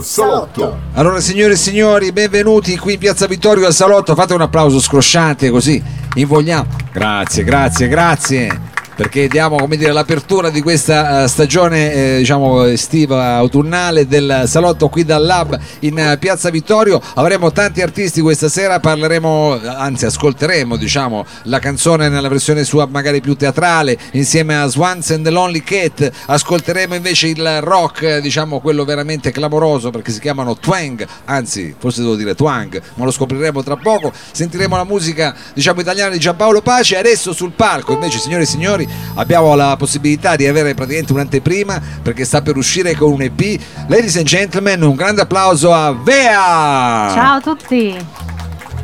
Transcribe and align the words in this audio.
al 0.00 0.04
salotto. 0.04 0.78
Allora 0.94 1.20
signore 1.20 1.52
e 1.52 1.56
signori, 1.56 2.12
benvenuti 2.12 2.76
qui 2.76 2.94
in 2.94 2.98
Piazza 2.98 3.26
Vittorio 3.26 3.66
al 3.66 3.74
salotto. 3.74 4.14
Fate 4.14 4.34
un 4.34 4.40
applauso 4.40 4.80
scrosciante 4.80 5.50
così 5.50 5.82
invogliamo. 6.14 6.66
Grazie, 6.92 7.44
grazie, 7.44 7.88
grazie 7.88 8.69
perché 9.00 9.28
diamo 9.28 9.66
dire, 9.66 9.92
l'apertura 9.92 10.50
di 10.50 10.60
questa 10.60 11.22
uh, 11.22 11.26
stagione 11.26 11.90
eh, 11.90 12.16
diciamo 12.18 12.64
estiva 12.64 13.36
autunnale 13.36 14.06
del 14.06 14.42
salotto 14.44 14.90
qui 14.90 15.06
dal 15.06 15.24
Lab 15.24 15.58
in 15.78 15.96
uh, 15.96 16.18
Piazza 16.18 16.50
Vittorio. 16.50 17.00
Avremo 17.14 17.50
tanti 17.50 17.80
artisti 17.80 18.20
questa 18.20 18.50
sera 18.50 18.78
parleremo 18.78 19.58
anzi 19.64 20.04
ascolteremo 20.04 20.76
diciamo 20.76 21.24
la 21.44 21.58
canzone 21.58 22.10
nella 22.10 22.28
versione 22.28 22.62
sua 22.62 22.84
magari 22.84 23.22
più 23.22 23.36
teatrale 23.36 23.96
insieme 24.12 24.60
a 24.60 24.66
Swans 24.66 25.12
and 25.12 25.24
the 25.24 25.30
Lonely 25.30 25.62
Cat. 25.62 26.10
Ascolteremo 26.26 26.94
invece 26.94 27.28
il 27.28 27.62
rock 27.62 28.18
diciamo 28.18 28.60
quello 28.60 28.84
veramente 28.84 29.30
clamoroso 29.30 29.88
perché 29.88 30.12
si 30.12 30.20
chiamano 30.20 30.58
Twang 30.58 31.06
anzi 31.24 31.74
forse 31.78 32.02
devo 32.02 32.16
dire 32.16 32.34
Twang 32.34 32.78
ma 32.96 33.06
lo 33.06 33.10
scopriremo 33.10 33.62
tra 33.62 33.78
poco. 33.78 34.12
Sentiremo 34.30 34.76
la 34.76 34.84
musica 34.84 35.34
diciamo 35.54 35.80
italiana 35.80 36.10
di 36.10 36.18
Giampaolo 36.18 36.60
Pace 36.60 36.98
adesso 36.98 37.32
sul 37.32 37.52
palco 37.52 37.94
invece 37.94 38.18
signore 38.18 38.42
e 38.42 38.46
signori 38.46 38.88
abbiamo 39.14 39.54
la 39.54 39.76
possibilità 39.76 40.36
di 40.36 40.46
avere 40.46 40.74
praticamente 40.74 41.12
un'anteprima 41.12 41.80
perché 42.02 42.24
sta 42.24 42.42
per 42.42 42.56
uscire 42.56 42.94
con 42.94 43.12
un 43.12 43.22
EP. 43.22 43.60
Ladies 43.88 44.16
and 44.16 44.26
gentlemen, 44.26 44.82
un 44.82 44.94
grande 44.94 45.22
applauso 45.22 45.72
a 45.72 45.92
Vea! 45.92 47.10
Ciao 47.14 47.36
a 47.36 47.40
tutti! 47.40 47.96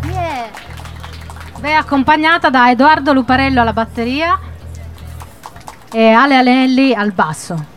Yeah. 0.04 0.48
Vea 1.60 1.78
accompagnata 1.78 2.50
da 2.50 2.70
Edoardo 2.70 3.12
Luparello 3.12 3.60
alla 3.60 3.72
batteria 3.72 4.38
e 5.92 6.08
Ale 6.10 6.36
Anelli 6.36 6.92
al 6.92 7.12
basso. 7.12 7.74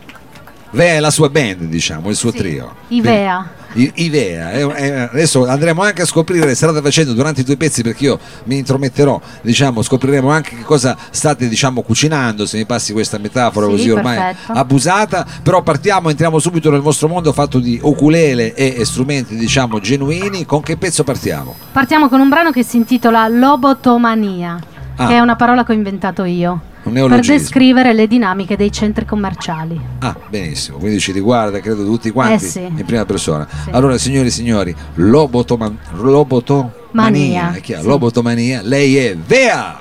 Vea 0.72 0.94
è 0.94 1.00
la 1.00 1.10
sua 1.10 1.28
band, 1.28 1.62
diciamo, 1.62 2.10
il 2.10 2.16
suo 2.16 2.30
Sì, 2.30 2.38
trio. 2.38 2.74
Ivea. 2.88 3.58
Ivea, 3.72 4.52
eh, 4.52 4.60
eh, 4.76 5.00
adesso 5.02 5.46
andremo 5.46 5.82
anche 5.82 6.02
a 6.02 6.04
scoprire, 6.06 6.54
state 6.54 6.80
facendo 6.80 7.12
durante 7.12 7.42
i 7.42 7.44
due 7.44 7.56
pezzi 7.56 7.82
perché 7.82 8.04
io 8.04 8.18
mi 8.44 8.58
intrometterò, 8.58 9.20
diciamo, 9.42 9.82
scopriremo 9.82 10.28
anche 10.30 10.56
che 10.56 10.62
cosa 10.62 10.96
state 11.10 11.48
diciamo 11.48 11.82
cucinando, 11.82 12.46
se 12.46 12.56
mi 12.56 12.66
passi 12.66 12.92
questa 12.92 13.18
metafora 13.18 13.66
Sì, 13.66 13.72
così 13.72 13.90
ormai 13.90 14.16
perfetto. 14.18 14.52
abusata, 14.58 15.26
però 15.42 15.62
partiamo, 15.62 16.10
entriamo 16.10 16.38
subito 16.38 16.70
nel 16.70 16.80
vostro 16.80 17.08
mondo 17.08 17.32
fatto 17.32 17.58
di 17.60 17.78
ukulele 17.82 18.54
e, 18.54 18.74
e 18.78 18.84
strumenti 18.84 19.36
diciamo 19.36 19.78
genuini, 19.78 20.44
con 20.44 20.62
che 20.62 20.76
pezzo 20.76 21.04
partiamo? 21.04 21.54
Partiamo 21.72 22.08
con 22.08 22.20
un 22.20 22.28
brano 22.28 22.50
che 22.50 22.64
si 22.64 22.76
intitola 22.76 23.28
Lobotomania, 23.28 24.58
Ah. 25.02 25.06
che 25.06 25.14
è 25.14 25.20
una 25.20 25.36
parola 25.36 25.64
che 25.64 25.72
ho 25.72 25.74
inventato 25.74 26.24
io. 26.24 26.60
Un 26.82 26.92
Per 26.92 27.20
descrivere 27.20 27.92
le 27.92 28.06
dinamiche 28.06 28.56
dei 28.56 28.70
centri 28.72 29.04
commerciali. 29.04 29.78
Ah, 30.00 30.14
benissimo, 30.28 30.78
quindi 30.78 30.98
ci 30.98 31.12
riguarda, 31.12 31.60
credo 31.60 31.84
tutti 31.84 32.10
quanti 32.10 32.44
Eh 32.44 32.48
sì. 32.48 32.60
in 32.64 32.84
prima 32.84 33.04
persona. 33.04 33.46
Sì. 33.64 33.70
Allora, 33.70 33.96
signori 33.98 34.28
e 34.28 34.30
signori, 34.30 34.74
lobotoman- 34.94 35.76
lobotomania, 35.92 36.72
Mania, 36.92 37.52
è 37.52 37.60
chiaro, 37.60 37.82
sì. 37.82 37.88
lobotomania, 37.88 38.60
lei 38.62 38.96
è 38.96 39.16
Vea! 39.16 39.78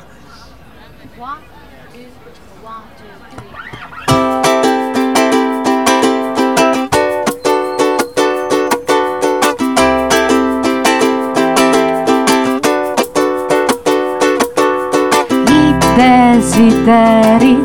Desideri 16.39 17.59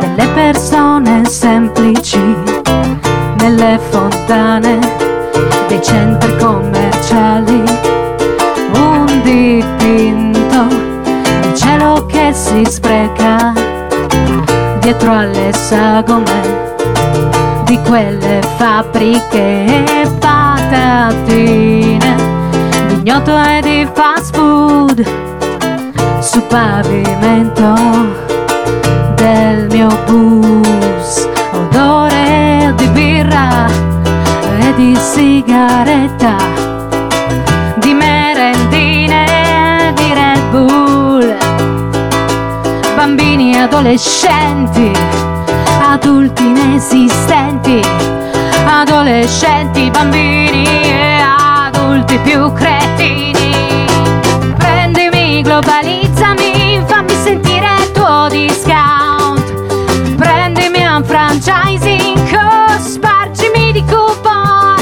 delle 0.00 0.28
persone 0.34 1.24
semplici 1.24 2.22
nelle 3.38 3.80
fontane 3.88 4.78
dei 5.66 5.82
centri 5.82 6.36
commerciali. 6.36 7.62
Un 8.74 9.20
dipinto 9.22 10.66
di 11.40 11.56
cielo 11.56 12.04
che 12.04 12.32
si 12.34 12.66
spreca 12.66 13.54
dietro 14.80 15.12
alle 15.12 15.50
sagome 15.54 16.66
di 17.64 17.80
quelle 17.86 18.42
fabbriche 18.56 19.64
e 19.64 20.06
patatine 20.18 21.46
di 22.88 22.94
ignoto 22.94 23.42
e 23.42 23.60
di 23.62 23.88
fast 23.94 24.34
food 24.34 25.27
sul 26.28 26.42
pavimento 26.42 27.74
del 29.14 29.66
mio 29.70 29.88
bus. 30.04 31.26
Odore 31.52 32.74
di 32.76 32.86
birra 32.88 33.66
e 34.60 34.74
di 34.74 34.94
sigaretta 34.94 36.36
di 37.76 37.94
merendine 37.94 39.24
di 39.94 40.12
Red 40.12 40.50
Bull. 40.50 41.34
Bambini 42.94 43.54
e 43.54 43.60
adolescenti 43.60 44.92
adulti 45.80 46.44
inesistenti 46.44 47.80
adolescenti 48.66 49.90
bambini 49.90 50.66
e 50.66 51.22
adulti 51.64 52.18
più 52.18 52.52
cretini. 52.52 53.86
Prendimi, 54.58 55.42
franchising, 61.38 62.18
oh, 62.34 62.78
spargimi 62.80 63.72
di 63.72 63.84
coupon. 63.84 64.76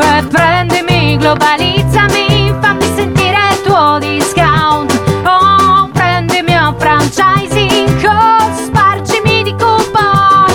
E 0.00 0.22
prendimi, 0.26 1.16
globalizzami, 1.18 2.54
fammi 2.60 2.84
sentire 2.94 3.38
il 3.50 3.60
tuo 3.62 3.98
discount. 3.98 4.92
Oh, 5.24 5.90
prendimi 5.92 6.54
a 6.54 6.74
franchising, 6.76 8.04
oh, 8.04 8.64
spargimi 8.64 9.42
di 9.42 9.54
coupon. 9.56 10.46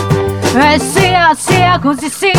E 0.56 0.80
sia, 0.80 1.34
sia 1.36 1.80
così 1.80 2.10
sia, 2.10 2.37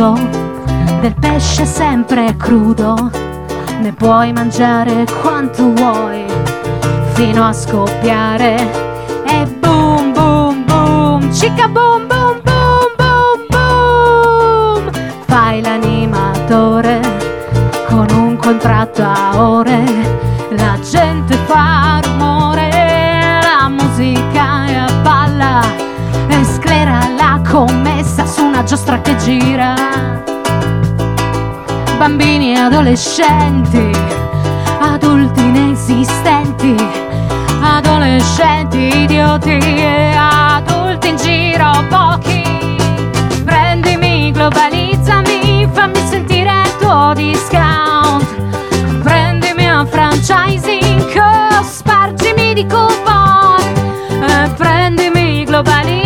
tondo 0.00 0.48
del 1.02 1.14
pesce 1.20 1.66
sempre 1.66 2.34
crudo, 2.38 3.10
ne 3.80 3.92
puoi 3.92 4.32
mangiare 4.32 5.04
quanto 5.20 5.74
vuoi 5.74 6.24
fino 7.12 7.46
a 7.46 7.52
scoppiare. 7.52 8.56
E 9.26 9.44
boom 9.58 10.12
boom 10.14 10.64
boom, 10.64 11.30
cica 11.30 11.68
boom 11.68 12.06
boom 12.06 12.40
boom 12.42 12.86
boom 12.96 13.46
boom, 13.50 14.90
fai 15.26 15.60
l'animatore 15.60 17.00
con 17.86 18.06
un 18.10 18.36
contratto 18.36 19.02
a 19.02 19.38
ore, 19.38 19.84
la 20.52 20.78
gente 20.80 21.36
fa 21.44 22.00
rumore, 22.02 22.70
la 23.42 23.68
musica 23.68 24.64
è 24.64 24.74
a 24.76 25.00
palla. 25.02 25.60
E 26.26 26.44
sclera 26.44 27.00
la 27.18 27.38
commessa 27.46 28.24
su 28.24 28.44
una 28.44 28.62
giostra 28.62 29.00
che 29.00 29.14
gira. 29.16 29.89
Bambini 32.00 32.56
adolescenti, 32.56 33.90
adulti 34.80 35.42
inesistenti, 35.42 36.74
adolescenti 37.60 39.02
idioti 39.02 39.58
e 39.58 40.14
adulti 40.16 41.08
in 41.08 41.16
giro 41.16 41.84
pochi. 41.90 42.78
Prendimi, 43.44 44.32
globalizzami, 44.32 45.68
fammi 45.70 46.00
sentire 46.08 46.62
il 46.64 46.76
tuo 46.78 47.12
discount. 47.14 48.24
Prendimi 49.02 49.68
a 49.68 49.84
franchising, 49.84 51.62
spargimi 51.62 52.54
di 52.54 52.66
coupon. 52.66 53.60
Eh, 54.22 54.48
prendimi, 54.56 55.44
globalizzami, 55.44 55.99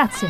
grazie. 0.00 0.28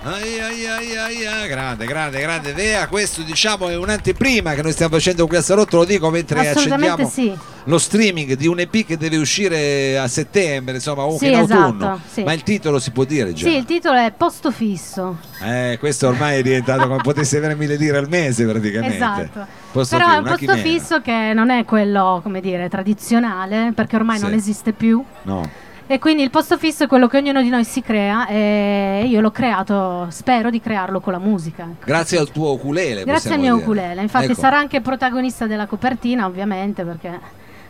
Ai, 0.00 0.38
ai, 0.38 0.66
ai, 0.66 0.96
ai, 0.96 1.26
ai, 1.26 1.48
grande, 1.48 1.84
grande, 1.84 2.20
grande 2.20 2.52
Vea, 2.52 2.86
questo 2.86 3.22
diciamo 3.22 3.68
è 3.68 3.76
un'anteprima 3.76 4.54
che 4.54 4.62
noi 4.62 4.70
stiamo 4.70 4.94
facendo 4.94 5.26
qui 5.26 5.36
a 5.36 5.42
Salotto, 5.42 5.78
lo 5.78 5.84
dico 5.84 6.08
mentre 6.08 6.48
accendiamo 6.50 7.08
sì. 7.08 7.36
lo 7.64 7.78
streaming 7.78 8.34
di 8.34 8.46
un 8.46 8.60
EP 8.60 8.86
che 8.86 8.96
deve 8.96 9.16
uscire 9.16 9.98
a 9.98 10.06
settembre, 10.06 10.76
insomma, 10.76 11.02
o 11.02 11.18
Sì, 11.18 11.26
in 11.26 11.34
autunno. 11.34 11.74
esatto, 11.76 12.00
sì. 12.12 12.22
Ma 12.22 12.32
il 12.32 12.44
titolo 12.44 12.78
si 12.78 12.92
può 12.92 13.02
dire 13.02 13.32
già. 13.32 13.48
Sì, 13.48 13.56
il 13.56 13.64
titolo 13.64 13.96
è 13.98 14.12
Posto 14.16 14.52
fisso. 14.52 15.18
Eh, 15.42 15.78
questo 15.80 16.06
ormai 16.06 16.38
è 16.38 16.42
diventato 16.42 16.86
come 16.86 17.02
potessi 17.02 17.36
avere 17.36 17.56
mille 17.56 17.74
lire 17.74 17.98
al 17.98 18.08
mese 18.08 18.46
praticamente. 18.46 18.94
Esatto. 18.94 19.46
Posto 19.72 19.96
Però 19.96 20.12
è 20.12 20.16
un 20.18 20.24
posto 20.24 20.38
chimera. 20.38 20.62
fisso 20.62 21.00
che 21.00 21.32
non 21.34 21.50
è 21.50 21.64
quello, 21.64 22.20
come 22.22 22.40
dire, 22.40 22.68
tradizionale, 22.68 23.72
perché 23.74 23.96
ormai 23.96 24.20
non 24.20 24.32
esiste 24.32 24.72
più. 24.72 25.02
No. 25.22 25.66
E 25.90 25.98
quindi 25.98 26.22
il 26.22 26.28
posto 26.28 26.58
fisso 26.58 26.84
è 26.84 26.86
quello 26.86 27.06
che 27.08 27.16
ognuno 27.16 27.40
di 27.40 27.48
noi 27.48 27.64
si 27.64 27.80
crea 27.80 28.26
e 28.26 29.06
io 29.08 29.22
l'ho 29.22 29.30
creato, 29.30 30.06
spero 30.10 30.50
di 30.50 30.60
crearlo 30.60 31.00
con 31.00 31.14
la 31.14 31.18
musica. 31.18 31.62
ecco. 31.62 31.86
Grazie 31.86 32.18
al 32.18 32.30
tuo 32.30 32.52
ukulele. 32.52 33.04
Grazie 33.04 33.32
al 33.32 33.40
mio 33.40 33.54
dire. 33.54 33.64
ukulele, 33.64 34.02
infatti 34.02 34.26
Ecco. 34.32 34.34
sarà 34.40 34.58
anche 34.58 34.82
protagonista 34.82 35.46
della 35.46 35.64
copertina 35.64 36.26
ovviamente 36.26 36.84
perché 36.84 37.18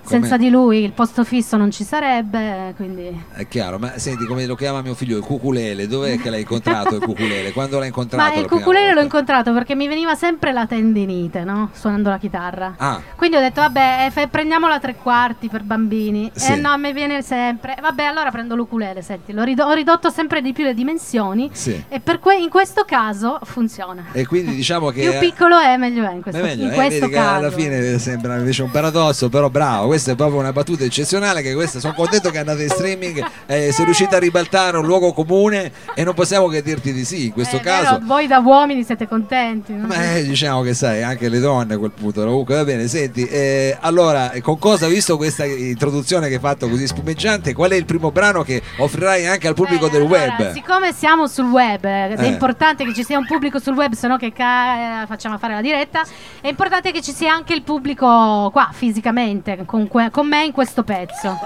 senza 0.08 0.36
di 0.36 0.50
lui 0.50 0.82
il 0.84 0.92
posto 0.92 1.24
fisso 1.24 1.56
non 1.56 1.70
ci 1.70 1.84
sarebbe, 1.84 2.72
quindi... 2.76 3.24
È 3.32 3.46
chiaro, 3.48 3.78
ma 3.78 3.98
senti 3.98 4.24
come 4.24 4.46
lo 4.46 4.54
chiama 4.54 4.80
mio 4.82 4.94
figlio 4.94 5.16
il 5.18 5.22
cuculele? 5.24 5.86
Dov'è 5.86 6.18
che 6.18 6.30
l'hai 6.30 6.40
incontrato 6.40 6.96
il 6.96 7.00
cuculele? 7.02 7.52
Quando 7.52 7.78
l'hai 7.78 7.88
incontrato? 7.88 8.32
Ma 8.34 8.40
il 8.40 8.46
cuculele 8.48 8.92
l'ho 8.94 9.00
incontrato 9.02 9.52
perché 9.52 9.74
mi 9.74 9.88
veniva 9.88 10.14
sempre 10.14 10.52
la 10.52 10.66
tendinite, 10.66 11.44
no? 11.44 11.70
Suonando 11.72 12.10
la 12.10 12.18
chitarra. 12.18 12.74
Ah, 12.76 13.00
Quindi 13.16 13.36
ho 13.36 13.40
detto, 13.40 13.60
vabbè, 13.60 14.06
eh, 14.06 14.10
fa- 14.10 14.26
prendiamola 14.26 14.74
a 14.74 14.78
tre 14.80 14.94
quarti 14.96 15.48
per 15.48 15.62
bambini. 15.62 16.30
Sì. 16.34 16.52
Eh 16.52 16.56
no, 16.56 16.76
mi 16.78 16.92
viene 16.92 17.22
sempre. 17.22 17.76
Vabbè, 17.80 18.04
allora 18.04 18.30
prendo 18.30 18.54
l'ukulele, 18.54 19.02
senti, 19.02 19.32
l'ho 19.32 19.42
rido- 19.42 19.64
ho 19.64 19.72
ridotto 19.72 20.10
sempre 20.10 20.40
di 20.42 20.52
più 20.52 20.64
le 20.64 20.74
dimensioni. 20.74 21.50
sì. 21.52 21.84
E 21.88 22.00
per 22.00 22.18
que- 22.18 22.36
in 22.36 22.48
questo 22.48 22.84
caso 22.84 23.38
funziona. 23.44 24.06
E 24.12 24.26
quindi 24.26 24.54
diciamo 24.54 24.88
che... 24.90 25.08
Più 25.08 25.18
piccolo 25.18 25.58
è, 25.58 25.76
meglio 25.76 26.04
è 26.08 26.12
in 26.12 26.18
È 26.18 26.22
questo, 26.22 26.42
meglio, 26.42 26.64
in 26.64 26.70
eh, 26.72 26.74
questo 26.74 27.08
caso. 27.08 27.34
alla 27.38 27.50
fine 27.50 27.98
sembra 27.98 28.36
invece 28.36 28.62
un 28.62 28.70
paradosso, 28.70 29.28
però 29.28 29.48
bravo, 29.50 29.86
questa 29.98 30.12
è 30.12 30.16
proprio 30.16 30.38
una 30.38 30.52
battuta 30.52 30.84
eccezionale 30.84 31.42
che 31.42 31.54
questa 31.54 31.80
sono 31.80 31.92
contento 31.92 32.30
che 32.30 32.36
è 32.36 32.38
andata 32.38 32.62
in 32.62 32.68
streaming, 32.68 33.20
eh, 33.46 33.72
sei 33.72 33.84
riuscita 33.84 34.14
a 34.14 34.18
ribaltare 34.20 34.76
un 34.78 34.86
luogo 34.86 35.12
comune 35.12 35.72
e 35.96 36.04
non 36.04 36.14
possiamo 36.14 36.46
che 36.46 36.62
dirti 36.62 36.92
di 36.92 37.04
sì 37.04 37.26
in 37.26 37.32
questo 37.32 37.56
Eh, 37.56 37.60
caso. 37.60 37.94
vero, 37.94 38.04
voi 38.06 38.28
da 38.28 38.38
uomini 38.38 38.84
siete 38.84 39.08
contenti. 39.08 39.72
no? 39.72 39.88
Beh, 39.88 40.22
diciamo 40.24 40.62
che 40.62 40.72
sai, 40.74 41.02
anche 41.02 41.28
le 41.28 41.40
donne 41.40 41.74
a 41.74 41.78
quel 41.78 41.90
punto. 41.90 42.22
Comunque 42.24 42.54
va 42.54 42.62
bene, 42.64 42.86
senti, 42.86 43.26
eh, 43.26 43.76
allora 43.80 44.30
eh, 44.30 44.40
con 44.40 44.56
cosa, 44.58 44.86
visto 44.86 45.16
questa 45.16 45.44
introduzione 45.44 46.28
che 46.28 46.34
hai 46.34 46.40
fatto 46.40 46.68
così 46.68 46.86
spumeggiante, 46.86 47.52
qual 47.54 47.72
è 47.72 47.74
il 47.74 47.84
primo 47.84 48.12
brano 48.12 48.42
che 48.44 48.62
offrirai 48.76 49.26
anche 49.26 49.48
al 49.48 49.54
pubblico 49.54 49.86
Eh, 49.86 49.90
del 49.90 50.02
allora, 50.02 50.36
web? 50.38 50.52
Siccome 50.52 50.92
siamo 50.92 51.26
sul 51.26 51.50
web, 51.50 51.84
eh, 51.84 52.14
è 52.14 52.26
importante 52.26 52.84
che 52.84 52.94
ci 52.94 53.02
sia 53.02 53.18
un 53.18 53.26
pubblico 53.26 53.58
sul 53.58 53.74
web, 53.74 53.94
se 53.94 54.06
no 54.06 54.16
che 54.16 54.32
ca- 54.32 55.04
facciamo 55.08 55.38
fare 55.38 55.54
la 55.54 55.60
diretta, 55.60 56.02
è 56.40 56.46
importante 56.46 56.92
che 56.92 57.02
ci 57.02 57.10
sia 57.12 57.32
anche 57.32 57.52
il 57.52 57.62
pubblico 57.62 58.50
qua, 58.52 58.68
fisicamente, 58.72 59.64
con, 59.64 59.87
que- 59.88 60.10
con 60.10 60.26
me 60.26 60.44
in 60.44 60.52
questo 60.52 60.82
pezzo. 60.84 61.38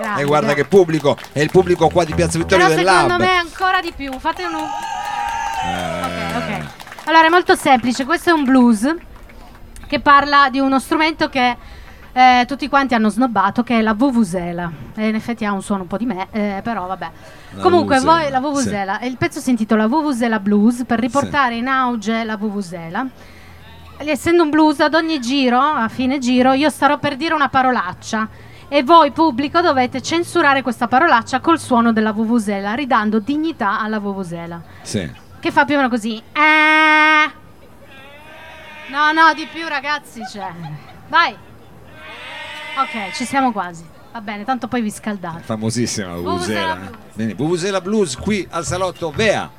Grazie, 0.00 0.22
E 0.22 0.26
guarda 0.26 0.52
che 0.54 0.66
pubblico, 0.66 1.16
è 1.32 1.40
il 1.40 1.50
pubblico 1.50 1.88
qua 1.88 2.04
di 2.04 2.12
Piazza 2.14 2.36
Vittorio 2.38 2.66
Però 2.66 2.76
del 2.76 2.86
secondo 2.86 3.16
Lab. 3.16 3.20
me 3.20 3.36
ancora 3.36 3.80
di 3.80 3.92
più. 3.96 4.12
Fate 4.18 4.44
un... 4.44 4.54
Eh, 4.54 6.04
Ok, 6.04 6.36
ok. 6.36 6.66
Allora 7.06 7.26
è 7.26 7.30
molto 7.30 7.54
semplice, 7.54 8.04
questo 8.04 8.30
è 8.30 8.32
un 8.32 8.44
blues 8.44 8.94
che 9.86 10.00
parla 10.00 10.48
di 10.50 10.58
uno 10.58 10.78
strumento 10.80 11.28
che 11.28 11.56
eh, 12.12 12.44
tutti 12.46 12.68
quanti 12.68 12.94
hanno 12.94 13.08
snobbato, 13.08 13.62
che 13.62 13.78
è 13.78 13.82
la 13.82 13.94
vuvuzela. 13.94 14.70
E 14.96 15.08
in 15.08 15.14
effetti 15.14 15.44
ha 15.44 15.52
un 15.52 15.62
suono 15.62 15.82
un 15.82 15.88
po' 15.88 15.96
di 15.98 16.06
me, 16.06 16.26
eh, 16.30 16.60
però 16.62 16.86
vabbè. 16.86 17.10
La 17.52 17.62
Comunque, 17.62 17.96
vuvuzela, 17.98 18.20
voi 18.22 18.30
la 18.30 18.40
vuvuzela, 18.40 18.98
e 18.98 19.06
il 19.06 19.16
pezzo 19.16 19.40
si 19.40 19.50
intitola 19.50 19.86
Vuvuzela 19.86 20.40
Blues 20.40 20.82
per 20.86 20.98
riportare 20.98 21.54
in 21.56 21.68
auge 21.68 22.24
la 22.24 22.36
vuvuzela. 22.36 23.06
Essendo 23.98 24.42
un 24.42 24.50
blues, 24.50 24.80
ad 24.80 24.94
ogni 24.94 25.20
giro, 25.20 25.58
a 25.58 25.88
fine 25.88 26.18
giro, 26.18 26.52
io 26.52 26.70
starò 26.70 26.98
per 26.98 27.16
dire 27.16 27.34
una 27.34 27.48
parolaccia. 27.48 28.28
E 28.68 28.82
voi, 28.82 29.10
pubblico, 29.12 29.60
dovete 29.60 30.02
censurare 30.02 30.62
questa 30.62 30.88
parolaccia 30.88 31.40
col 31.40 31.58
suono 31.58 31.92
della 31.92 32.12
vuvuzela, 32.12 32.74
ridando 32.74 33.20
dignità 33.20 33.80
alla 33.80 33.98
vuvuzela. 33.98 34.60
Sì. 34.82 35.08
Che 35.38 35.50
fa 35.52 35.64
più 35.64 35.74
o 35.74 35.78
meno 35.78 35.88
così. 35.88 36.16
Eh. 36.16 37.30
No, 38.88 39.12
no, 39.12 39.34
di 39.34 39.46
più 39.52 39.66
ragazzi 39.66 40.20
c'è. 40.22 40.48
Vai. 41.08 41.36
Ok, 42.78 43.12
ci 43.14 43.24
siamo 43.24 43.52
quasi. 43.52 43.84
Va 44.12 44.20
bene, 44.20 44.44
tanto 44.44 44.66
poi 44.66 44.80
vi 44.80 44.90
scaldate. 44.90 45.42
Famosissima 45.42 46.14
Vuvuzela 46.14 46.30
Vuvuzela. 46.30 46.74
Blues. 46.74 46.96
Bene, 47.14 47.34
Vuvuzela 47.34 47.80
Blues 47.80 48.16
qui 48.16 48.46
al 48.50 48.64
salotto 48.64 49.10
Vea. 49.10 49.50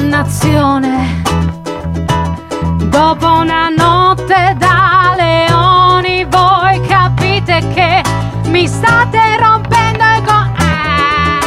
Dannazione. 0.00 1.22
Dopo 2.88 3.26
una 3.26 3.68
notte 3.68 4.54
da 4.56 5.12
leoni 5.16 6.24
voi 6.24 6.80
capite 6.86 7.66
che 7.74 8.02
mi 8.44 8.68
state 8.68 9.18
rompendo 9.40 10.04
il 10.16 10.22
go- 10.24 10.52
Eh. 10.56 11.46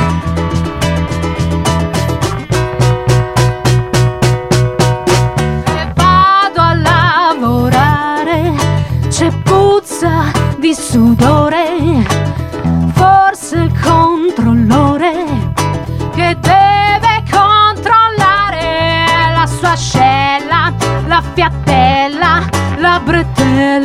E 5.79 5.91
vado 5.95 6.61
a 6.61 6.73
lavorare, 6.73 8.53
c'è 9.07 9.29
puzza 9.43 10.31
di 10.57 10.73
sudore, 10.73 11.50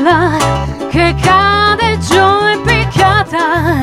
bretella 0.06 0.36
che 0.88 1.14
cade 1.20 1.98
giù 1.98 2.48
impiccata. 2.54 3.80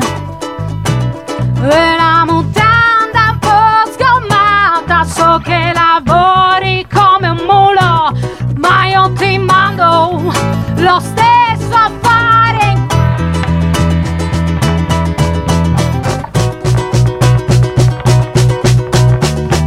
E 1.60 1.96
la 1.96 2.24
mutanda 2.26 3.30
un 3.30 3.38
po' 3.38 3.90
sgommata, 3.92 5.04
so 5.04 5.40
che 5.42 5.72
lavori 5.74 6.86
come 6.92 7.28
un 7.28 7.42
mulo, 7.46 8.12
ma 8.56 8.86
io 8.86 9.12
ti 9.12 9.38
mando 9.38 10.32
lo 10.76 11.00
stesso 11.00 11.74
a 11.74 11.90
fare 12.00 12.86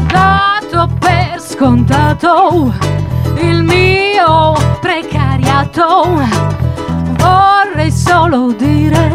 dato 0.08 0.90
per 1.00 1.40
scontato 1.40 2.74
il 3.40 3.64
mio 3.64 4.77
precariato. 5.58 6.26
Vorrei 7.18 7.92
solo 7.92 8.52
dire 8.52 9.10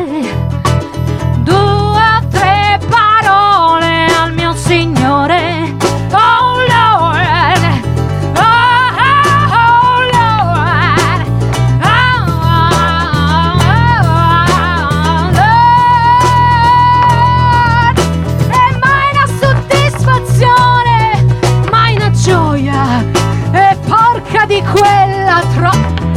due 1.38 1.54
o 1.54 2.26
tre 2.30 2.80
parole 2.88 4.06
al 4.20 4.32
mio 4.32 4.52
Signore. 4.54 5.76
Oh 6.10 6.16
oh, 6.16 7.04
oh, 7.04 7.20
mai 18.80 19.08
una 19.12 19.26
soddisfazione, 19.40 21.26
mai 21.70 21.94
una 21.96 22.10
gioia, 22.10 23.04
e 23.52 23.76
porca 23.86 24.44
di 24.46 24.62
quella 24.72 25.40
troppa. 25.54 26.11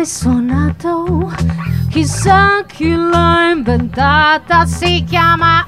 Mai 0.00 0.06
suonato. 0.06 1.30
Chissà 1.90 2.64
chi 2.66 2.94
l'ha 2.94 3.50
inventata, 3.50 4.64
si 4.64 5.04
chiama 5.04 5.66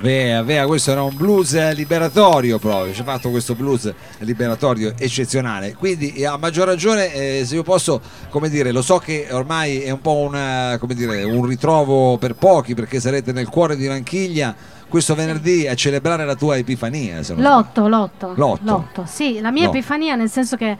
Vea, 0.00 0.44
vea, 0.44 0.64
questo 0.66 0.92
era 0.92 1.02
un 1.02 1.16
blues 1.16 1.74
liberatorio 1.74 2.60
proprio, 2.60 2.94
ci 2.94 3.00
ha 3.00 3.04
fatto 3.04 3.30
questo 3.30 3.56
blues 3.56 3.92
liberatorio 4.18 4.92
eccezionale. 4.96 5.74
Quindi 5.74 6.12
eh, 6.12 6.24
a 6.26 6.36
maggior 6.36 6.68
ragione, 6.68 7.12
eh, 7.12 7.42
se 7.44 7.56
io 7.56 7.64
posso, 7.64 8.00
come 8.28 8.48
dire, 8.48 8.70
lo 8.70 8.80
so 8.80 8.98
che 8.98 9.26
ormai 9.32 9.80
è 9.80 9.90
un 9.90 10.00
po' 10.00 10.14
una, 10.18 10.76
come 10.78 10.94
dire, 10.94 11.24
un 11.24 11.44
ritrovo 11.46 12.16
per 12.16 12.36
pochi 12.36 12.74
perché 12.74 13.00
sarete 13.00 13.32
nel 13.32 13.48
cuore 13.48 13.74
di 13.74 13.88
Vanchiglia 13.88 14.54
questo 14.88 15.16
venerdì 15.16 15.66
a 15.66 15.74
celebrare 15.74 16.24
la 16.24 16.36
tua 16.36 16.56
epifania. 16.56 17.20
Lotto, 17.34 17.88
lotto. 17.88 18.32
Lotto. 18.36 18.60
Lotto, 18.62 19.04
Sì, 19.06 19.40
la 19.40 19.50
mia 19.50 19.64
Lotto. 19.64 19.76
epifania 19.76 20.14
nel 20.14 20.30
senso 20.30 20.56
che 20.56 20.76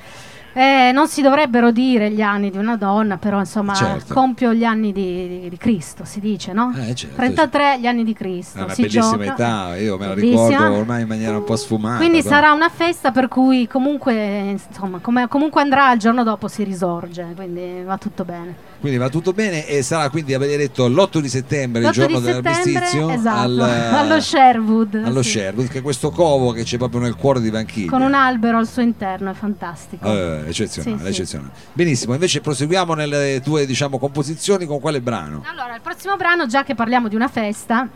eh, 0.58 0.90
non 0.92 1.06
si 1.06 1.22
dovrebbero 1.22 1.70
dire 1.70 2.10
gli 2.10 2.20
anni 2.20 2.50
di 2.50 2.58
una 2.58 2.76
donna, 2.76 3.16
però 3.16 3.38
insomma 3.38 3.74
Certo. 3.74 4.12
compio 4.12 4.52
gli 4.52 4.64
anni 4.64 4.90
di, 4.92 5.40
di- 5.42 5.48
di 5.48 5.56
Cristo, 5.56 6.04
si 6.04 6.18
dice, 6.18 6.52
no? 6.52 6.74
Eh, 6.76 6.96
certo. 6.96 7.14
33 7.14 7.78
gli 7.78 7.86
anni 7.86 8.02
di 8.02 8.12
Cristo. 8.12 8.58
È 8.58 8.62
una 8.62 8.72
si 8.74 8.82
bellissima 8.82 9.24
gioca. 9.24 9.32
età, 9.34 9.76
io 9.76 9.96
me 9.96 10.06
la 10.08 10.14
Bellissima. 10.14 10.48
ricordo 10.48 10.74
ormai 10.74 11.02
in 11.02 11.06
maniera 11.08 11.36
un 11.36 11.44
po' 11.44 11.54
sfumata. 11.54 11.98
Quindi 11.98 12.22
però. 12.22 12.34
sarà 12.34 12.52
una 12.52 12.68
festa 12.70 13.12
per 13.12 13.28
cui 13.28 13.68
comunque, 13.68 14.58
insomma, 14.68 14.98
come- 14.98 15.28
comunque 15.28 15.60
andrà 15.62 15.92
il 15.92 16.00
giorno 16.00 16.24
dopo 16.24 16.48
si 16.48 16.64
risorge, 16.64 17.32
quindi 17.36 17.82
va 17.84 17.96
tutto 17.96 18.24
bene. 18.24 18.66
Quindi 18.80 18.96
va 18.98 19.08
tutto 19.08 19.32
bene 19.32 19.66
e 19.66 19.82
sarà 19.82 20.08
quindi, 20.08 20.34
avete 20.34 20.56
detto, 20.56 20.86
l'8 20.86 21.18
di 21.18 21.28
settembre, 21.28 21.80
il 21.80 21.88
L'8 21.88 21.90
giorno 21.92 22.20
di 22.20 22.26
settembre, 22.26 22.52
dell'armistizio, 22.52 23.10
esatto, 23.10 23.38
al- 23.40 23.58
allo 23.94 24.20
Sherwood. 24.20 25.02
allo 25.04 25.22
sì, 25.22 25.30
Sherwood, 25.30 25.68
che 25.68 25.78
è 25.78 25.82
questo 25.82 26.10
covo 26.10 26.52
che 26.52 26.62
c'è 26.62 26.76
proprio 26.76 27.00
nel 27.00 27.16
cuore 27.16 27.40
di 27.40 27.50
Vanchiglia. 27.50 27.90
Con 27.90 28.02
un 28.02 28.14
albero 28.14 28.58
al 28.58 28.68
suo 28.68 28.82
interno, 28.82 29.30
è 29.30 29.34
fantastico. 29.34 30.06
Eh, 30.06 30.44
eccezionale, 30.46 30.98
Sì, 30.98 31.04
sì. 31.04 31.10
eccezionale. 31.10 31.50
Benissimo, 31.72 32.12
invece 32.12 32.40
proseguiamo 32.40 32.94
nelle 32.94 33.40
tue 33.42 33.66
diciamo, 33.66 33.98
composizioni 33.98 34.64
con 34.64 34.78
quale 34.78 35.00
brano? 35.00 35.42
Allora, 35.50 35.74
il 35.74 35.80
prossimo 35.80 36.14
brano, 36.16 36.46
già 36.46 36.62
che 36.62 36.76
parliamo 36.76 37.08
di 37.08 37.16
una 37.16 37.28
festa, 37.28 37.88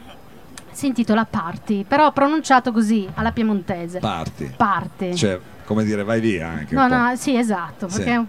si 0.72 0.86
intitola 0.86 1.24
Party, 1.24 1.84
però 1.84 2.10
pronunciato 2.12 2.72
così, 2.72 3.06
alla 3.14 3.30
piemontese. 3.30 3.98
Parti. 4.00 4.52
Party. 4.56 5.14
Cioè, 5.14 5.38
come 5.72 5.84
dire, 5.84 6.04
vai 6.04 6.20
via 6.20 6.48
anche. 6.48 6.74
No, 6.74 6.82
un 6.84 6.88
po'. 6.88 6.94
no, 6.96 7.16
sì, 7.16 7.36
esatto, 7.36 7.88
Sì. 7.88 7.96
perché 7.96 8.12
è 8.12 8.16
un 8.16 8.26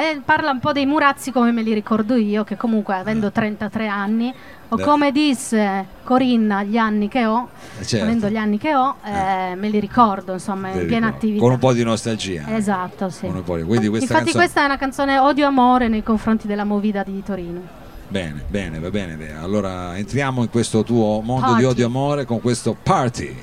eh, 0.00 0.20
parla 0.24 0.50
un 0.50 0.58
po' 0.60 0.72
dei 0.72 0.86
murazzi 0.86 1.30
come 1.32 1.50
me 1.52 1.62
li 1.62 1.72
ricordo 1.72 2.14
io, 2.14 2.44
che 2.44 2.56
comunque 2.56 2.94
avendo 2.94 3.30
33 3.30 3.86
anni, 3.86 4.32
o 4.72 4.76
Beh. 4.76 4.82
come 4.84 5.10
disse 5.12 5.84
Corinna, 6.04 6.62
gli 6.62 6.76
anni 6.76 7.08
che 7.08 7.24
ho, 7.26 7.48
Eh, 7.78 7.84
certo. 7.84 8.04
avendo 8.04 8.28
gli 8.28 8.36
anni 8.36 8.58
che 8.58 8.74
ho, 8.74 8.96
eh, 9.04 9.54
me 9.56 9.68
li 9.68 9.80
ricordo, 9.80 10.32
insomma, 10.34 10.70
in 10.70 10.86
piena 10.86 11.08
attività. 11.08 11.40
Con 11.42 11.52
un 11.52 11.58
po' 11.58 11.72
di 11.72 11.82
nostalgia. 11.82 12.44
Esatto, 12.54 13.08
sì. 13.08 13.26
Con 13.26 13.36
un 13.36 13.42
po' 13.44 13.56
di- 13.56 13.62
Quindi 13.64 13.88
questa 13.88 14.12
Infatti 14.14 14.32
canzone... 14.32 14.44
questa 14.44 14.62
è 14.62 14.64
una 14.66 14.76
canzone 14.78 15.18
odio-amore 15.18 15.88
nei 15.88 16.02
confronti 16.02 16.46
della 16.46 16.64
Movida 16.64 17.02
di 17.02 17.22
Torino. 17.22 17.60
Bene, 18.08 18.42
bene, 18.48 18.80
va 18.80 18.90
bene. 18.90 19.36
Allora 19.40 19.96
entriamo 19.96 20.42
in 20.42 20.50
questo 20.50 20.82
tuo 20.82 21.20
mondo 21.20 21.46
Party. 21.46 21.58
di 21.60 21.64
odio 21.64 21.84
e 21.84 21.86
amore 21.86 22.24
con 22.24 22.40
questo 22.40 22.76
party. 22.80 23.36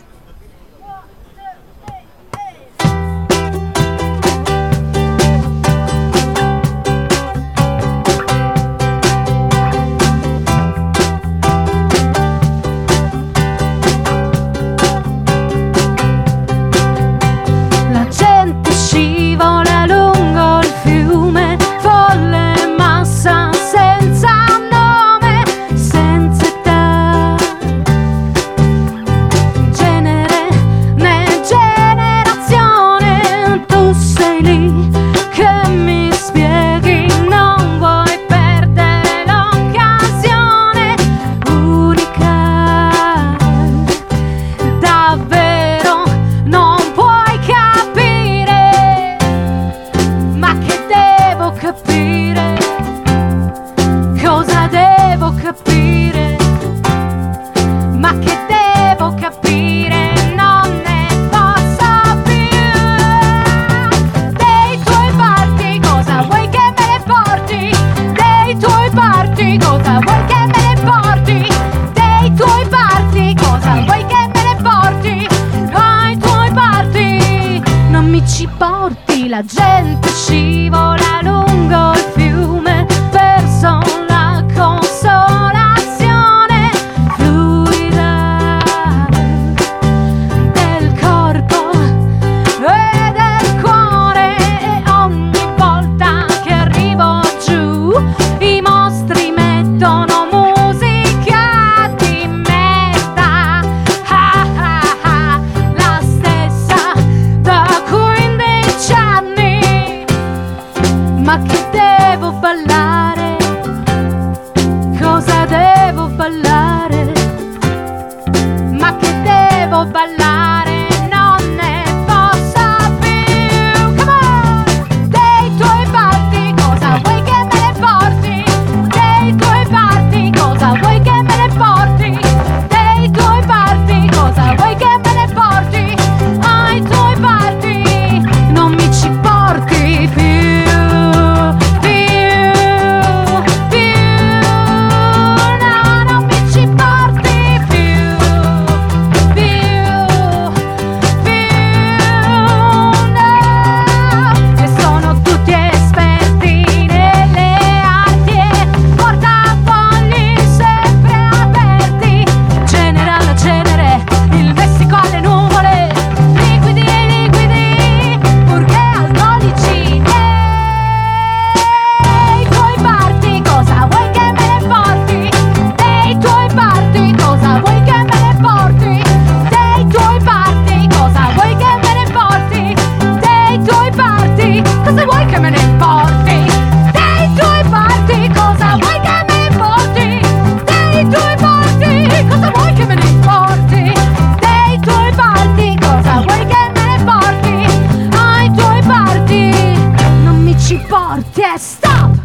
Ci 200.68 200.78
porti 200.80 201.40
e 201.40 201.58
stop! 201.58 202.20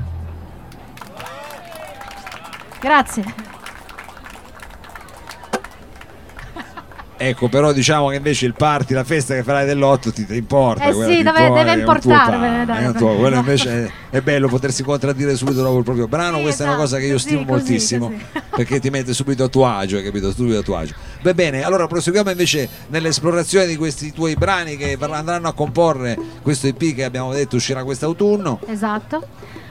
Grazie 2.81 3.23
Ecco, 7.25 7.49
però 7.49 7.73
diciamo 7.73 8.09
che 8.09 8.17
invece 8.17 8.47
il 8.47 8.55
party, 8.55 8.95
la 8.95 9.05
festa 9.05 9.33
che 9.35 9.45
farai 9.45 9.65
dell'8 9.65 10.13
ti, 10.13 10.27
ti 10.27 10.37
importa. 10.37 10.87
Eh 10.87 10.93
sì, 10.93 11.23
deve- 11.23 11.47
tuoi, 11.47 11.53
deve 11.53 11.73
importarvene, 11.75 12.65
dai. 12.65 12.93
tuo- 12.95 13.15
quello 13.15 13.37
invece 13.37 13.85
è, 14.11 14.17
è 14.17 14.21
bello 14.23 14.49
potersi 14.49 14.83
contraddire 14.83 15.37
subito 15.37 15.63
dopo 15.63 15.79
il 15.79 15.85
proprio 15.85 16.09
brano. 16.09 16.39
Sì, 16.39 16.43
Questa 16.43 16.65
è 16.65 16.67
una 16.67 16.75
esatto, 16.83 16.91
cosa 16.91 16.99
che 17.01 17.07
io 17.07 17.13
così, 17.13 17.25
stimo 17.27 17.45
così, 17.45 17.51
moltissimo 17.53 18.07
così. 18.07 18.25
perché 18.57 18.81
ti 18.81 18.91
mette 18.91 19.15
subito 19.15 19.45
a 19.45 19.49
tuo 19.49 19.67
agio, 19.69 19.99
hai 19.99 20.03
capito? 20.03 20.33
Subito 20.33 20.59
a 20.59 20.63
tuo 20.63 20.77
agio. 20.77 20.95
Va 21.23 21.33
bene, 21.33 21.63
allora 21.63 21.87
proseguiamo 21.87 22.31
invece 22.31 22.69
nell'esplorazione 22.89 23.67
di 23.67 23.77
questi 23.77 24.13
tuoi 24.13 24.35
brani 24.35 24.77
che 24.77 24.99
andranno 25.01 25.47
a 25.47 25.53
comporre 25.53 26.19
questo 26.43 26.67
EP 26.67 26.93
che 26.93 27.05
abbiamo 27.05 27.33
detto 27.33 27.55
uscirà 27.55 27.85
quest'autunno. 27.85 28.59
Esatto. 28.67 29.25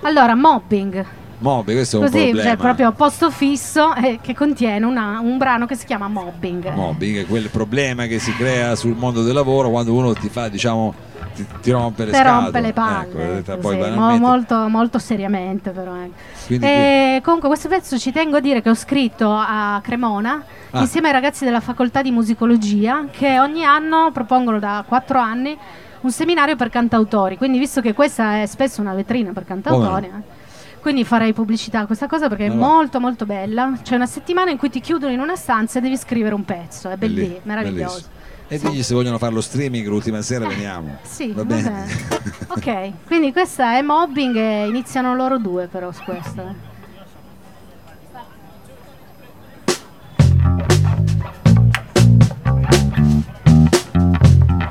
Allora, 0.04 0.36
mobbing. 0.36 1.06
Moby, 1.42 1.74
questo 1.74 1.98
è 1.98 2.00
un 2.00 2.06
Così, 2.06 2.24
problema. 2.26 2.48
cioè 2.50 2.58
proprio 2.58 2.92
posto 2.92 3.32
fisso 3.32 3.96
eh, 3.96 4.20
che 4.22 4.36
contiene 4.36 4.86
una- 4.86 5.20
un 5.20 5.38
brano 5.40 5.66
che 5.66 5.76
si 5.76 5.86
chiama 5.86 6.08
Mobbing. 6.08 6.72
Mobbing 6.74 7.22
è 7.22 7.26
quel 7.26 7.50
problema 7.50 8.06
che 8.06 8.20
si 8.20 8.32
crea 8.36 8.76
sul 8.76 8.96
mondo 8.96 9.24
del 9.24 9.34
lavoro 9.34 9.70
quando 9.72 9.92
uno 9.94 10.14
ti 10.14 10.30
fa, 10.30 10.50
diciamo, 10.50 10.94
ti, 11.34 11.44
ti 11.62 11.72
rompe 11.72 12.06
le 12.06 12.12
Te 12.12 12.18
scatole. 12.18 12.42
rompe 12.44 12.62
le 12.62 12.74
palle, 12.74 13.38
Ecco, 13.40 13.58
mo- 13.60 13.76
banalmente. 13.76 14.20
molto, 14.20 14.56
molto 14.68 15.00
seriamente 15.00 15.72
però. 15.72 15.96
ecco. 15.96 16.14
Quindi 16.46 16.66
E 16.66 17.22
comunque 17.24 17.48
questo 17.50 17.68
pezzo 17.70 17.98
ci 17.98 18.12
tengo 18.12 18.38
a 18.38 18.40
dire 18.40 18.62
che 18.62 18.70
ho 18.70 18.76
scritto 18.76 19.32
a 19.34 19.80
Cremona 19.84 20.44
Ah. 20.72 20.80
insieme 20.82 21.08
ai 21.08 21.14
ragazzi 21.14 21.44
della 21.44 21.60
facoltà 21.60 22.04
di 22.04 22.12
musicologia 22.12 23.06
che 23.10 23.40
ogni 23.40 23.66
anno 23.66 24.12
propongono 24.14 24.60
da 24.60 24.84
quattro 24.88 25.18
anni 25.18 25.58
un 26.02 26.12
seminario 26.12 26.56
per 26.56 26.70
cantautori. 26.70 27.36
Quindi 27.38 27.58
visto 27.58 27.82
che 27.82 27.94
questa 27.94 28.42
è 28.42 28.46
spesso 28.46 28.80
una 28.82 28.94
vetrina 28.94 29.32
per 29.34 29.44
cantautori, 29.46 30.06
eh, 30.06 30.40
quindi 30.82 31.06
farei 31.06 31.32
pubblicità 31.34 31.80
a 31.82 31.86
questa 31.86 32.08
cosa 32.08 32.28
perché 32.28 32.46
è 32.46 32.50
Ma 32.50 32.56
va. 32.56 32.60
molto 32.74 33.00
molto 33.00 33.26
bella. 33.26 33.72
C'è 33.82 33.96
una 33.96 34.08
settimana 34.08 34.52
in 34.52 34.58
cui 34.58 34.70
ti 34.70 34.82
chiudono 34.82 35.14
in 35.14 35.20
una 35.20 35.36
stanza 35.36 35.80
e 35.80 35.82
devi 35.82 35.96
scrivere 35.98 36.34
un 36.36 36.44
pezzo, 36.44 36.90
è 36.90 36.98
Belli- 36.98 37.14
bellissimo, 37.16 37.40
meraviglioso. 37.44 37.94
bellissimo. 37.94 38.20
E 38.48 38.60
digli 38.60 38.84
se 38.84 38.94
vogliono 38.94 39.18
fare 39.18 39.32
lo 39.34 39.40
streaming 39.40 39.88
l'ultima 39.88 40.22
sera 40.22 40.46
veniamo. 40.46 40.98
Sì, 41.04 41.32
va 41.32 41.46
bene. 41.46 41.86
ok, 42.50 42.92
quindi 43.06 43.32
questa 43.32 43.78
è 43.78 43.82
mobbing 43.82 44.36
e 44.36 44.68
iniziano 44.68 45.16
loro 45.16 45.38
due 45.38 45.68
però 45.68 45.92
su 45.94 46.04
questo. 46.04 46.42
eh. 46.42 46.70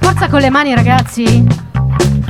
Forza 0.01 0.29
con 0.29 0.40
le 0.40 0.51
mani 0.51 0.75
ragazzi! 0.75 1.69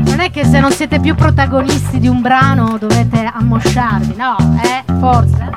Non 0.05 0.21
è 0.21 0.31
che 0.31 0.45
se 0.45 0.61
non 0.61 0.71
siete 0.73 1.01
più 1.01 1.15
protagonisti 1.15 1.99
di 1.99 2.09
un 2.09 2.21
brano 2.21 2.77
dovete 2.79 3.31
ammosciarvi, 3.33 4.15
no, 4.17 4.37
eh, 4.63 4.85
forza. 4.99 5.49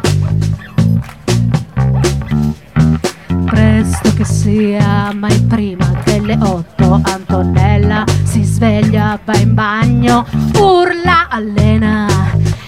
Presto 3.46 4.14
che 4.14 4.26
sia, 4.26 5.12
mai 5.14 5.40
prima 5.42 5.92
delle 6.04 6.38
otto 6.40 7.00
Antonella 7.04 8.04
si 8.24 8.44
sveglia, 8.44 9.20
va 9.24 9.36
in 9.38 9.54
bagno, 9.54 10.26
urla, 10.58 11.28
allena 11.30 12.08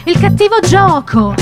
il 0.06 0.20
cattivo 0.20 0.60
gioco 0.60 1.34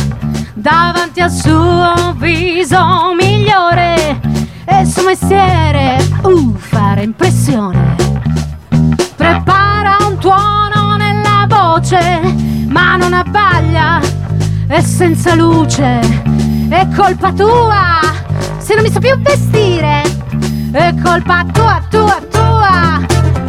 davanti 0.53 1.19
al 1.19 1.31
suo 1.31 2.13
viso 2.17 3.13
migliore 3.19 4.21
e 4.63 4.81
il 4.81 4.87
suo 4.87 5.03
mestiere, 5.03 5.97
uh, 6.21 6.55
fare 6.55 7.03
impressione. 7.03 7.95
Prepara 9.15 9.62
voce, 11.83 12.65
ma 12.67 12.95
non 12.95 13.11
abbaglia, 13.11 13.99
è 14.67 14.79
senza 14.81 15.35
luce, 15.35 15.99
è 16.69 16.87
colpa 16.95 17.33
tua, 17.33 17.99
se 18.57 18.73
non 18.73 18.83
mi 18.83 18.89
so 18.89 18.99
più 18.99 19.17
vestire, 19.19 20.01
è 20.71 20.93
colpa 21.03 21.43
tua, 21.51 21.81
tua, 21.89 22.21
tua, 22.31 23.01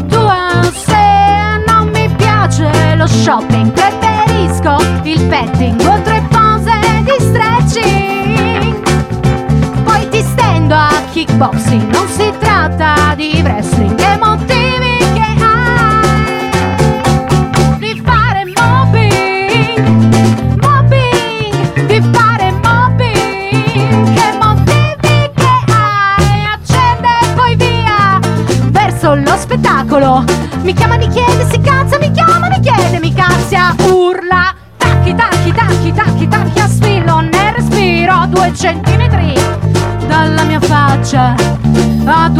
tua, 0.08 0.62
se 0.72 1.62
non 1.66 1.88
mi 1.92 2.12
piace 2.16 2.96
lo 2.96 3.06
shopping, 3.06 3.70
preferisco 3.70 4.76
il 5.04 5.22
petting 5.26 5.80
o 5.80 6.00
tre 6.02 6.22
pose 6.28 6.72
di 7.04 7.14
stretching. 7.20 8.82
Poi 9.84 10.08
ti 10.08 10.20
stendo 10.20 10.74
a 10.74 10.90
kickboxing, 11.12 11.92
non 11.92 12.08
si 12.08 12.32
tratta 12.40 13.14
di 13.14 13.40
wrestling, 13.42 13.93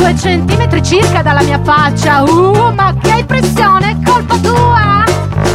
due 0.05 0.17
centimetri 0.19 0.83
circa 0.83 1.23
dalla 1.23 1.41
mia 1.41 1.59
faccia, 1.63 2.23
uh, 2.25 2.75
ma 2.75 2.95
che 3.01 3.25
pressione, 3.25 3.93
è 3.93 3.97
colpa 4.05 4.37
tua, 4.37 5.05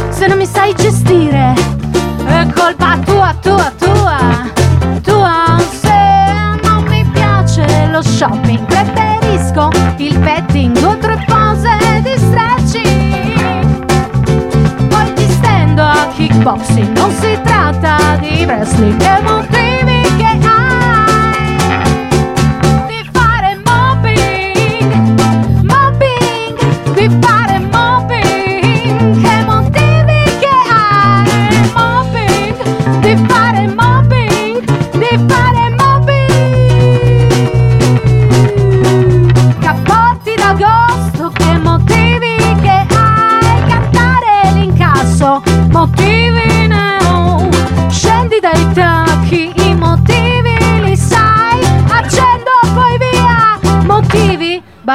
se 0.08 0.26
non 0.26 0.38
mi 0.38 0.44
sai 0.44 0.74
gestire, 0.74 1.54
è 2.26 2.46
colpa 2.52 2.98
tua, 3.04 3.36
tua, 3.40 3.72
tua, 3.78 3.79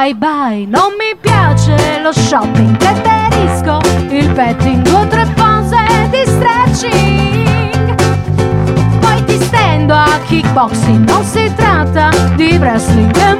bye 0.06 0.14
bye, 0.14 0.66
non 0.66 0.92
mi 0.96 1.16
piace 1.20 1.98
lo 2.00 2.12
shopping, 2.12 2.76
preferisco 2.76 3.80
il 4.10 4.30
petting. 4.32 4.86
O 4.88 5.06
tre 5.08 5.26
pose 5.34 5.84
di 6.10 6.22
stretching, 6.24 7.94
poi 9.00 9.24
ti 9.24 9.40
stendo 9.40 9.94
a 9.94 10.20
kickboxing, 10.26 11.08
non 11.08 11.24
si 11.24 11.52
tratta 11.56 12.10
di 12.36 12.56
wrestling, 12.56 13.10
che 13.10 13.34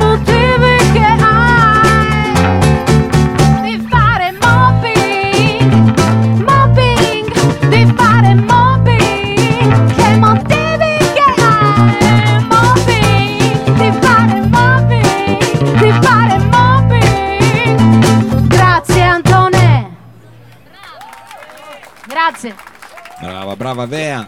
Brava, 23.66 23.86
Vea. 23.86 24.24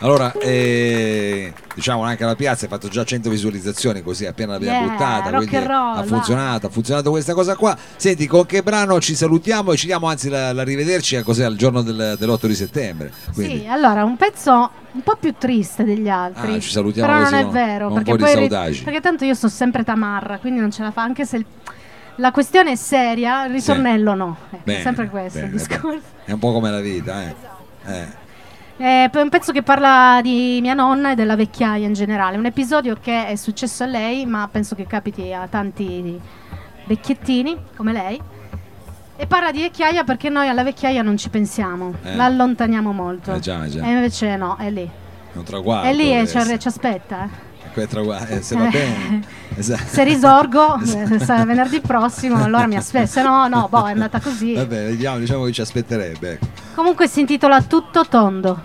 Allora, 0.00 0.32
eh, 0.32 1.52
diciamo 1.74 2.02
anche 2.02 2.24
la 2.24 2.34
piazza 2.34 2.66
ha 2.66 2.68
fatto 2.68 2.88
già 2.88 3.04
100 3.04 3.30
visualizzazioni 3.30 4.02
così 4.02 4.26
appena 4.26 4.52
l'abbiamo 4.52 4.78
Yeah, 4.80 4.88
buttata, 4.90 5.30
quindi 5.36 5.56
roll, 5.58 5.96
ha 5.96 6.02
funzionato, 6.04 6.66
ha 6.66 6.70
funzionato 6.70 7.10
questa 7.10 7.34
cosa 7.34 7.54
qua. 7.54 7.76
Senti, 7.96 8.26
con 8.26 8.46
che 8.46 8.62
brano 8.64 9.00
ci 9.00 9.14
salutiamo 9.14 9.70
e 9.72 9.76
ci 9.76 9.86
diamo 9.86 10.08
anzi 10.08 10.28
la, 10.28 10.52
la 10.52 10.64
rivederci 10.64 11.14
a 11.14 11.22
cos'è 11.22 11.44
al 11.44 11.54
giorno 11.54 11.82
del- 11.82 12.16
dell'8 12.18 12.46
di 12.46 12.54
settembre. 12.56 13.12
Quindi, 13.32 13.60
Sì, 13.60 13.66
allora 13.68 14.02
un 14.04 14.16
pezzo 14.16 14.70
un 14.90 15.02
po' 15.02 15.16
più 15.20 15.32
triste 15.38 15.84
degli 15.84 16.08
altri. 16.08 16.54
Ah, 16.54 16.58
ci 16.60 16.70
salutiamo 16.70 17.06
Però 17.08 17.20
non 17.20 17.30
così 17.30 17.40
è 17.40 17.44
con- 17.44 17.52
vero, 17.52 17.88
perché 17.92 18.10
po' 18.10 18.16
di 18.16 18.22
poi 18.22 18.32
perché 18.82 19.00
tanto 19.00 19.24
io 19.24 19.34
sto 19.34 19.48
sempre 19.48 19.84
tamarra, 19.84 20.38
quindi 20.38 20.58
non 20.58 20.72
ce 20.72 20.82
la 20.82 20.90
fa 20.90 21.02
anche 21.02 21.24
se 21.24 21.36
il- 21.36 21.46
la 22.16 22.32
questione 22.32 22.72
è 22.72 22.76
seria, 22.76 23.44
il 23.46 23.52
ritornello 23.52 24.14
no. 24.14 24.36
Ecco, 24.50 24.62
bene, 24.64 24.78
è 24.80 24.82
sempre 24.82 25.08
questo 25.08 25.38
bene, 25.40 25.52
il 25.52 25.56
discorso. 25.58 26.00
È 26.24 26.32
un 26.32 26.38
po' 26.40 26.52
come 26.52 26.70
la 26.72 26.80
vita, 26.80 27.22
eh. 27.22 27.34
Eh. 27.86 28.26
È 28.80 29.10
un 29.12 29.28
pezzo 29.28 29.50
che 29.50 29.64
parla 29.64 30.20
di 30.22 30.60
mia 30.62 30.72
nonna 30.72 31.10
e 31.10 31.14
della 31.16 31.34
vecchiaia 31.34 31.84
in 31.84 31.94
generale. 31.94 32.36
Un 32.36 32.46
episodio 32.46 32.96
che 33.00 33.26
è 33.26 33.34
successo 33.34 33.82
a 33.82 33.86
lei, 33.86 34.24
ma 34.24 34.48
penso 34.48 34.76
che 34.76 34.86
capiti 34.86 35.32
a 35.32 35.48
tanti 35.48 36.16
vecchiettini 36.84 37.56
come 37.74 37.92
lei. 37.92 38.20
E 39.16 39.26
parla 39.26 39.50
di 39.50 39.62
vecchiaia 39.62 40.04
perché 40.04 40.28
noi 40.28 40.46
alla 40.46 40.62
vecchiaia 40.62 41.02
non 41.02 41.16
ci 41.16 41.28
pensiamo, 41.28 41.92
Eh. 42.04 42.14
la 42.14 42.26
allontaniamo 42.26 42.92
molto. 42.92 43.34
Eh 43.34 43.40
già, 43.40 43.66
già. 43.66 43.82
E 43.82 43.90
invece 43.90 44.36
no, 44.36 44.54
è 44.56 44.70
lì. 44.70 44.88
È 45.32 45.36
un 45.36 45.42
traguardo. 45.42 45.88
è 45.88 45.92
lì 45.92 46.16
e 46.16 46.24
ci, 46.28 46.68
aspetta. 46.68 47.28
Eh. 47.80 47.82
Ecco, 47.82 47.82
è 47.82 47.86
traguardo. 47.88 48.34
Eh, 48.34 48.42
se 48.42 48.56
va 48.56 48.68
bene. 48.68 49.22
Esatto. 49.58 49.88
Se 49.88 50.04
risorgo 50.04 50.78
eh, 50.86 51.18
sa- 51.18 51.44
venerdì 51.44 51.80
prossimo, 51.80 52.42
allora 52.44 52.66
mi 52.68 52.76
aspetta. 52.76 53.06
Se 53.06 53.22
no, 53.22 53.48
no, 53.48 53.66
boh, 53.68 53.86
è 53.86 53.90
andata 53.90 54.20
così. 54.20 54.54
Vabbè, 54.54 54.84
vediamo, 54.90 55.18
diciamo 55.18 55.44
che 55.44 55.52
ci 55.52 55.60
aspetterebbe. 55.60 56.32
ecco. 56.32 56.46
Comunque 56.76 57.08
si 57.08 57.20
intitola 57.20 57.60
Tutto 57.62 58.06
tondo. 58.08 58.62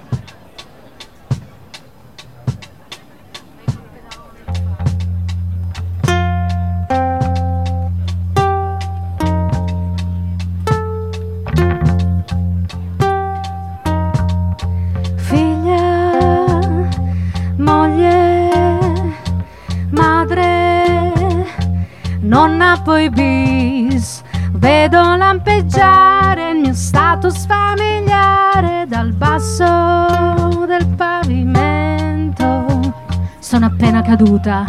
Caduta, 34.24 34.64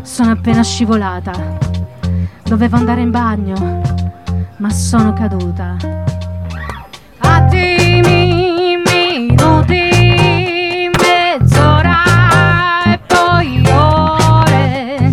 sono 0.00 0.30
appena 0.30 0.62
scivolata. 0.62 1.32
Dovevo 2.42 2.76
andare 2.76 3.02
in 3.02 3.10
bagno, 3.10 3.82
ma 4.56 4.70
sono 4.70 5.12
caduta. 5.12 5.76
Attimi, 7.18 8.80
minuti, 8.86 9.90
mezz'ora 10.98 12.02
e 12.86 12.98
poi 13.06 13.62
ore. 13.70 15.12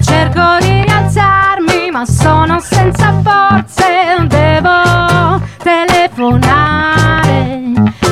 Cerco 0.00 0.58
di 0.60 0.82
rialzarmi, 0.82 1.90
ma 1.90 2.06
sono 2.06 2.60
senza 2.60 3.12
forze. 3.22 4.24
Devo 4.28 5.42
telefonare. 5.58 6.92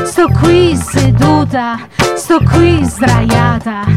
Sto 0.05 0.27
qui 0.41 0.75
seduta, 0.77 1.79
sto 2.17 2.41
qui 2.43 2.85
sdraiata. 2.85 3.92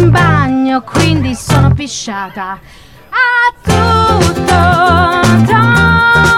In 0.00 0.10
bagno, 0.10 0.80
quindi 0.80 1.34
sono 1.34 1.74
pisciata. 1.74 2.58
A 3.10 3.52
tutto 3.60 4.44
tondo 4.46 6.29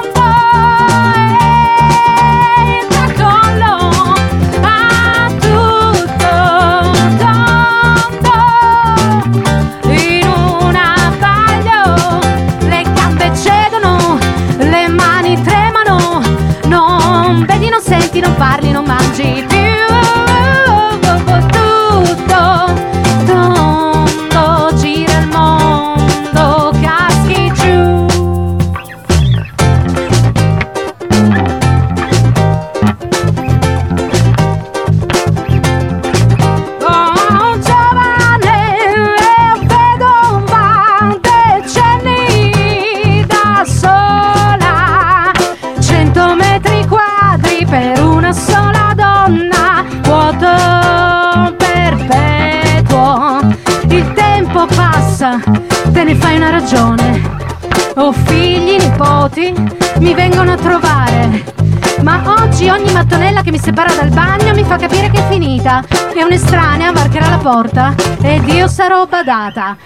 separa 63.63 63.95
dal 63.95 64.11
bagno 64.11 64.53
mi 64.55 64.65
fa 64.65 64.77
capire 64.77 65.09
che 65.09 65.25
è 65.25 65.29
finita. 65.31 65.85
Che 66.13 66.25
un'estranea 66.25 66.91
varcherà 66.91 67.29
la 67.29 67.39
porta 67.39 67.95
ed 68.21 68.49
io 68.49 68.67
sarò 68.67 69.07
badata. 69.07 69.77